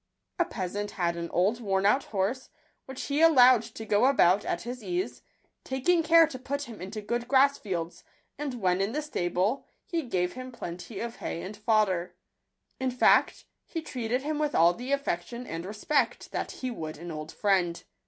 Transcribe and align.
PEASANT 0.39 0.89
had 0.93 1.15
an 1.15 1.29
old 1.29 1.59
worn 1.61 1.85
out 1.85 2.05
horse, 2.05 2.49
which 2.87 3.03
he 3.03 3.21
allowed 3.21 3.61
to 3.61 3.85
go 3.85 4.05
about 4.05 4.43
at 4.43 4.63
his 4.63 4.83
ease, 4.83 5.21
taking 5.63 6.01
care 6.01 6.25
to 6.25 6.39
put 6.39 6.63
him 6.63 6.81
into 6.81 7.01
good 7.01 7.27
grass 7.27 7.59
fields; 7.59 8.03
and 8.35 8.55
when 8.59 8.81
in 8.81 8.93
the 8.93 9.01
stable, 9.03 9.67
he 9.85 10.01
gave 10.01 10.33
him 10.33 10.51
plenty 10.51 10.99
of 10.99 11.17
hay 11.17 11.43
and 11.43 11.55
fodder; 11.55 12.15
in 12.79 12.89
fact, 12.89 13.45
he 13.67 13.79
treated 13.83 14.23
him 14.23 14.39
with 14.39 14.55
all 14.55 14.73
the 14.73 14.91
affection 14.91 15.45
and 15.45 15.67
respect 15.67 16.31
that 16.31 16.49
he 16.49 16.71
would 16.71 16.97
an 16.97 17.11
old 17.11 17.31
friend. 17.31 17.83